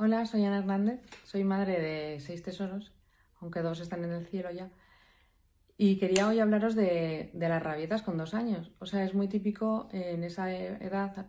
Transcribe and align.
Hola, 0.00 0.26
soy 0.26 0.44
Ana 0.44 0.58
Hernández, 0.58 1.00
soy 1.24 1.42
madre 1.42 1.80
de 1.80 2.20
seis 2.20 2.40
tesoros, 2.40 2.92
aunque 3.40 3.62
dos 3.62 3.80
están 3.80 4.04
en 4.04 4.12
el 4.12 4.26
cielo 4.26 4.48
ya. 4.52 4.70
Y 5.76 5.98
quería 5.98 6.28
hoy 6.28 6.38
hablaros 6.38 6.76
de, 6.76 7.32
las 7.34 7.60
rabietas 7.60 8.02
con 8.02 8.16
dos 8.16 8.32
años. 8.32 8.70
O 8.78 8.86
sea, 8.86 9.04
es 9.04 9.14
muy 9.14 9.26
típico 9.28 9.88
en 9.92 10.22
esa 10.22 10.52
edad, 10.52 11.26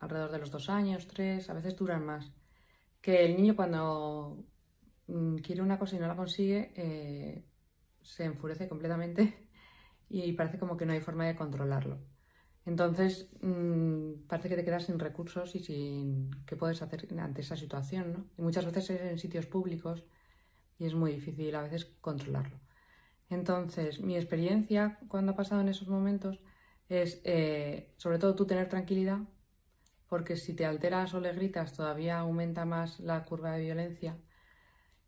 alrededor 0.00 0.30
de 0.30 0.38
los 0.38 0.50
dos 0.50 0.70
años, 0.70 1.06
tres, 1.06 1.50
a 1.50 1.52
veces 1.54 1.76
duran 1.76 2.06
más, 2.06 2.32
que 3.02 3.26
el 3.26 3.36
niño 3.36 3.54
cuando 3.56 4.42
mm, 5.06 5.36
quiere 5.38 5.60
una 5.60 5.78
cosa 5.78 5.96
y 5.96 5.98
no 5.98 6.08
la 6.08 6.16
consigue, 6.16 6.72
eh, 6.76 7.44
se 8.02 8.24
enfurece 8.24 8.68
completamente 8.68 9.48
y 10.08 10.32
parece 10.32 10.58
como 10.58 10.78
que 10.78 10.86
no 10.86 10.94
hay 10.94 11.00
forma 11.02 11.26
de 11.26 11.36
controlarlo. 11.36 11.98
Entonces, 12.68 13.30
mm, 13.40 14.26
parece 14.28 14.50
que 14.50 14.56
te 14.56 14.64
quedas 14.64 14.84
sin 14.84 14.98
recursos 14.98 15.54
y 15.54 15.60
sin 15.60 16.30
qué 16.44 16.54
puedes 16.54 16.82
hacer 16.82 17.08
ante 17.18 17.40
esa 17.40 17.56
situación, 17.56 18.12
¿no? 18.12 18.26
Y 18.36 18.42
muchas 18.42 18.66
veces 18.66 18.90
es 18.90 19.00
en 19.00 19.18
sitios 19.18 19.46
públicos 19.46 20.04
y 20.78 20.84
es 20.84 20.94
muy 20.94 21.12
difícil 21.12 21.54
a 21.54 21.62
veces 21.62 21.86
controlarlo. 22.02 22.60
Entonces, 23.30 24.00
mi 24.02 24.16
experiencia 24.16 24.98
cuando 25.08 25.32
ha 25.32 25.36
pasado 25.36 25.62
en 25.62 25.70
esos 25.70 25.88
momentos 25.88 26.40
es, 26.90 27.22
eh, 27.24 27.94
sobre 27.96 28.18
todo, 28.18 28.34
tú 28.34 28.46
tener 28.46 28.68
tranquilidad, 28.68 29.20
porque 30.06 30.36
si 30.36 30.54
te 30.54 30.66
alteras 30.66 31.14
o 31.14 31.20
le 31.20 31.32
gritas, 31.32 31.72
todavía 31.72 32.18
aumenta 32.18 32.66
más 32.66 33.00
la 33.00 33.24
curva 33.24 33.52
de 33.52 33.62
violencia. 33.62 34.18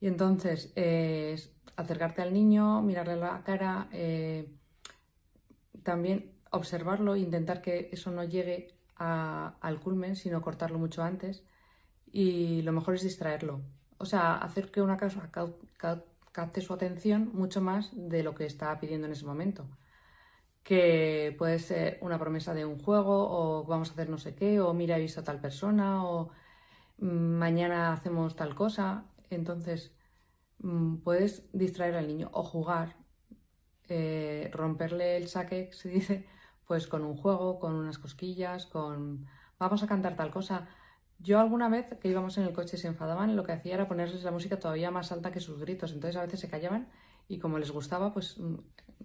Y 0.00 0.06
entonces, 0.06 0.72
eh, 0.76 1.36
acercarte 1.76 2.22
al 2.22 2.32
niño, 2.32 2.80
mirarle 2.82 3.16
la 3.16 3.42
cara, 3.44 3.88
eh, 3.92 4.50
también 5.82 6.32
observarlo 6.52 7.14
e 7.14 7.20
intentar 7.20 7.62
que 7.62 7.88
eso 7.92 8.10
no 8.10 8.24
llegue 8.24 8.74
al 8.96 9.80
culmen, 9.80 10.14
sino 10.16 10.42
cortarlo 10.42 10.78
mucho 10.78 11.02
antes. 11.02 11.44
Y 12.12 12.62
lo 12.62 12.72
mejor 12.72 12.94
es 12.94 13.02
distraerlo. 13.02 13.62
O 13.98 14.04
sea, 14.04 14.36
hacer 14.36 14.70
que 14.70 14.82
una 14.82 14.96
cosa 14.96 15.30
capte 16.32 16.60
su 16.60 16.72
atención 16.74 17.30
mucho 17.32 17.60
más 17.60 17.90
de 17.94 18.22
lo 18.22 18.34
que 18.34 18.46
está 18.46 18.78
pidiendo 18.80 19.06
en 19.06 19.12
ese 19.14 19.26
momento. 19.26 19.66
Que 20.62 21.34
puede 21.38 21.58
ser 21.58 21.98
una 22.02 22.18
promesa 22.18 22.54
de 22.54 22.64
un 22.64 22.78
juego, 22.78 23.28
o 23.30 23.64
vamos 23.64 23.90
a 23.90 23.92
hacer 23.92 24.08
no 24.08 24.18
sé 24.18 24.34
qué, 24.34 24.60
o 24.60 24.72
mira, 24.74 24.96
he 24.96 25.00
visto 25.00 25.20
a 25.20 25.24
tal 25.24 25.40
persona, 25.40 26.04
o 26.04 26.30
mm, 26.98 27.06
mañana 27.06 27.92
hacemos 27.92 28.36
tal 28.36 28.54
cosa. 28.54 29.06
Entonces, 29.30 29.92
mm, 30.58 30.96
puedes 30.98 31.48
distraer 31.52 31.96
al 31.96 32.06
niño 32.08 32.30
o 32.32 32.42
jugar, 32.44 32.96
eh, 33.88 34.50
romperle 34.52 35.16
el 35.16 35.28
saque, 35.28 35.70
se 35.80 35.88
dice, 35.88 36.26
pues 36.66 36.86
con 36.86 37.04
un 37.04 37.16
juego, 37.16 37.58
con 37.58 37.74
unas 37.74 37.98
cosquillas, 37.98 38.66
con 38.66 39.26
vamos 39.58 39.82
a 39.82 39.86
cantar 39.86 40.16
tal 40.16 40.30
cosa. 40.30 40.68
Yo 41.18 41.38
alguna 41.38 41.68
vez 41.68 41.86
que 42.00 42.08
íbamos 42.08 42.36
en 42.38 42.44
el 42.44 42.52
coche 42.52 42.76
y 42.76 42.80
se 42.80 42.88
enfadaban, 42.88 43.36
lo 43.36 43.44
que 43.44 43.52
hacía 43.52 43.74
era 43.74 43.88
ponerles 43.88 44.24
la 44.24 44.32
música 44.32 44.58
todavía 44.58 44.90
más 44.90 45.12
alta 45.12 45.30
que 45.32 45.40
sus 45.40 45.60
gritos. 45.60 45.92
Entonces 45.92 46.16
a 46.16 46.22
veces 46.22 46.40
se 46.40 46.48
callaban 46.48 46.88
y 47.28 47.38
como 47.38 47.58
les 47.58 47.70
gustaba, 47.70 48.12
pues 48.12 48.38
mm, 48.38 48.56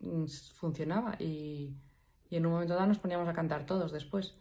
mm, 0.00 0.26
funcionaba. 0.54 1.16
Y, 1.18 1.76
y 2.28 2.36
en 2.36 2.46
un 2.46 2.52
momento 2.52 2.74
dado 2.74 2.86
nos 2.86 2.98
poníamos 2.98 3.28
a 3.28 3.32
cantar 3.32 3.66
todos 3.66 3.92
después. 3.92 4.38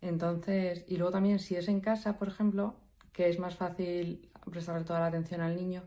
Entonces, 0.00 0.84
y 0.88 0.96
luego 0.96 1.12
también 1.12 1.38
si 1.38 1.56
es 1.56 1.68
en 1.68 1.80
casa, 1.80 2.18
por 2.18 2.28
ejemplo, 2.28 2.76
que 3.12 3.28
es 3.28 3.38
más 3.38 3.56
fácil 3.56 4.30
prestarle 4.50 4.84
toda 4.84 5.00
la 5.00 5.06
atención 5.06 5.40
al 5.40 5.56
niño, 5.56 5.84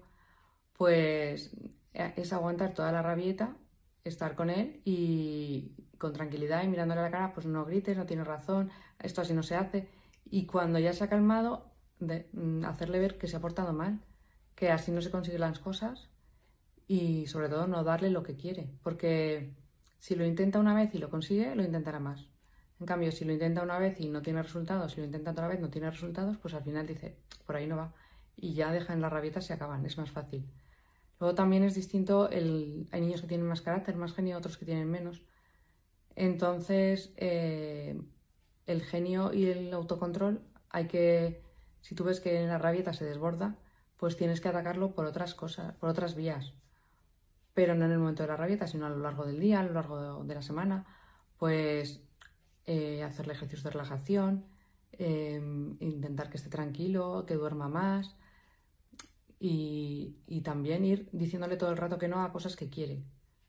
pues 0.74 1.52
eh, 1.94 2.14
es 2.16 2.34
aguantar 2.34 2.74
toda 2.74 2.92
la 2.92 3.02
rabieta 3.02 3.58
estar 4.10 4.36
con 4.36 4.50
él 4.50 4.82
y 4.86 5.74
con 5.98 6.14
tranquilidad 6.14 6.64
y 6.64 6.68
mirándole 6.68 7.02
a 7.02 7.04
la 7.04 7.12
cara, 7.12 7.34
pues 7.34 7.46
no 7.46 7.66
grites, 7.66 7.98
no 7.98 8.06
tienes 8.06 8.28
razón, 8.28 8.70
esto 9.00 9.22
así 9.22 9.34
no 9.34 9.44
se 9.44 9.56
hace. 9.56 9.90
Y 10.26 10.46
cuando 10.46 10.80
ya 10.80 10.94
se 10.94 11.04
ha 11.04 11.10
calmado, 11.10 11.62
de, 12.00 12.30
mm, 12.34 12.66
hacerle 12.66 13.00
ver 13.00 13.18
que 13.18 13.28
se 13.28 13.38
ha 13.38 13.42
portado 13.42 13.74
mal, 13.74 14.02
que 14.56 14.72
así 14.72 14.92
no 14.92 15.02
se 15.02 15.12
consiguen 15.12 15.42
las 15.42 15.60
cosas 15.60 16.10
y 16.88 17.28
sobre 17.28 17.50
todo 17.50 17.68
no 17.68 17.84
darle 17.84 18.10
lo 18.10 18.24
que 18.24 18.36
quiere, 18.36 18.70
porque 18.84 19.54
si 20.00 20.16
lo 20.16 20.26
intenta 20.26 20.60
una 20.60 20.74
vez 20.74 20.94
y 20.94 21.00
lo 21.00 21.10
consigue, 21.10 21.56
lo 21.56 21.64
intentará 21.64 22.00
más. 22.00 22.28
En 22.80 22.86
cambio, 22.86 23.12
si 23.12 23.26
lo 23.26 23.34
intenta 23.34 23.64
una 23.64 23.80
vez 23.80 24.00
y 24.00 24.08
no 24.08 24.22
tiene 24.22 24.44
resultados, 24.44 24.92
si 24.94 25.00
lo 25.02 25.06
intenta 25.06 25.32
otra 25.32 25.48
vez 25.48 25.60
y 25.60 25.62
no 25.64 25.70
tiene 25.70 25.90
resultados, 25.90 26.38
pues 26.38 26.54
al 26.54 26.64
final 26.64 26.86
dice, 26.86 27.18
por 27.46 27.56
ahí 27.56 27.66
no 27.66 27.78
va. 27.78 27.94
Y 28.36 28.54
ya 28.54 28.72
dejan 28.72 29.02
las 29.02 29.12
rabietas 29.12 29.50
y 29.50 29.54
acaban, 29.54 29.86
es 29.86 29.98
más 29.98 30.12
fácil. 30.12 30.48
Luego 31.20 31.36
también 31.36 31.64
es 31.64 31.74
distinto, 31.74 32.30
el, 32.30 32.88
hay 32.92 33.02
niños 33.02 33.22
que 33.22 33.28
tienen 33.28 33.48
más 33.48 33.62
carácter, 33.62 33.96
más 33.96 34.14
genio, 34.14 34.38
otros 34.38 34.58
que 34.58 34.66
tienen 34.66 34.90
menos. 34.90 35.24
Entonces, 36.16 37.14
eh, 37.18 38.00
el 38.68 38.82
genio 38.84 39.34
y 39.34 39.48
el 39.48 39.74
autocontrol 39.74 40.42
hay 40.70 40.88
que, 40.88 41.42
si 41.82 41.96
tú 41.96 42.04
ves 42.04 42.20
que 42.20 42.46
la 42.46 42.58
rabieta 42.58 42.94
se 42.94 43.06
desborda, 43.06 43.56
pues 43.98 44.16
tienes 44.16 44.42
que 44.42 44.50
atacarlo 44.50 44.94
por 44.94 45.06
otras 45.06 45.34
cosas, 45.34 45.74
por 45.76 45.90
otras 45.90 46.16
vías. 46.16 46.54
Pero 47.54 47.74
no 47.74 47.86
en 47.86 47.92
el 47.92 48.00
momento 48.00 48.24
de 48.24 48.30
la 48.30 48.38
rabieta, 48.38 48.68
sino 48.68 48.86
a 48.86 48.90
lo 48.90 49.00
largo 49.00 49.26
del 49.26 49.40
día, 49.40 49.60
a 49.60 49.64
lo 49.64 49.74
largo 49.74 50.24
de, 50.24 50.36
la 50.36 50.44
semana, 50.44 50.86
pues 51.40 52.02
eh, 52.68 53.04
hacerle 53.04 53.34
ejercicios 53.34 53.64
de 53.64 53.72
relajación, 53.72 54.46
eh, 54.92 55.42
intentar 55.80 56.30
que 56.30 56.38
esté 56.38 56.50
tranquilo, 56.50 57.26
que 57.26 57.34
duerma 57.34 57.70
más, 57.70 58.16
y, 59.40 60.42
también 60.44 60.86
ir 60.86 61.10
diciéndole 61.12 61.58
todo 61.58 61.72
el 61.72 61.78
rato 61.78 61.98
que 61.98 62.08
no 62.08 62.22
a 62.24 62.32
cosas 62.32 62.56
que 62.56 62.70
quiere, 62.70 63.04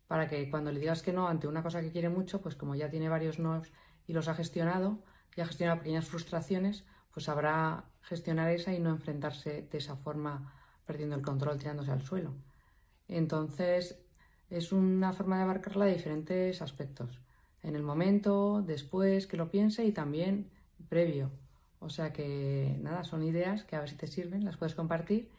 para 0.06 0.28
que 0.28 0.50
cuando 0.50 0.72
le 0.72 0.80
digas 0.80 1.02
que 1.02 1.12
no 1.12 1.28
ante 1.28 1.46
una 1.46 1.62
cosa 1.62 1.80
que 1.80 1.92
quiere 1.92 2.08
mucho, 2.08 2.40
pues 2.40 2.56
como 2.56 2.74
ya 2.74 2.90
tiene 2.90 3.08
varios 3.08 3.38
no 3.38 3.62
y 4.06 4.12
los 4.12 4.28
ha 4.28 4.34
gestionado, 4.34 4.98
ya 5.36 5.44
ha 5.44 5.46
gestionado 5.46 5.78
pequeñas 5.78 6.06
frustraciones, 6.06 6.84
pues 7.12 7.26
sabrá 7.26 7.84
gestionar 8.02 8.50
esa 8.50 8.72
y 8.72 8.80
no 8.80 8.90
enfrentarse 8.90 9.68
de 9.70 9.78
esa 9.78 9.96
forma 9.96 10.52
perdiendo 10.86 11.14
el 11.14 11.22
control, 11.22 11.58
tirándose 11.58 11.92
al 11.92 12.02
suelo. 12.02 12.34
Entonces, 13.06 13.98
es 14.50 14.72
una 14.72 15.12
forma 15.12 15.36
de 15.36 15.42
abarcarla 15.42 15.84
de 15.84 15.94
diferentes 15.94 16.62
aspectos. 16.62 17.20
En 17.62 17.76
el 17.76 17.82
momento, 17.82 18.62
después 18.62 19.26
que 19.26 19.36
lo 19.36 19.50
piense 19.50 19.84
y 19.84 19.92
también 19.92 20.50
previo. 20.88 21.30
O 21.80 21.90
sea 21.90 22.12
que 22.12 22.76
nada, 22.80 23.04
son 23.04 23.22
ideas 23.22 23.64
que 23.64 23.76
a 23.76 23.80
ver 23.80 23.90
si 23.90 23.96
te 23.96 24.06
sirven, 24.06 24.44
las 24.44 24.56
puedes 24.56 24.74
compartir 24.74 25.30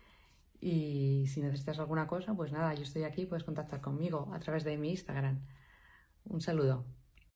y 0.61 1.27
si 1.27 1.41
necesitas 1.41 1.79
alguna 1.79 2.07
cosa, 2.07 2.33
pues 2.35 2.51
nada, 2.51 2.73
yo 2.73 2.83
estoy 2.83 3.03
aquí, 3.03 3.25
puedes 3.25 3.43
contactar 3.43 3.81
conmigo 3.81 4.29
a 4.33 4.39
través 4.39 4.63
de 4.63 4.77
mi 4.77 4.91
Instagram. 4.91 5.39
Un 6.25 6.41
saludo. 6.41 6.85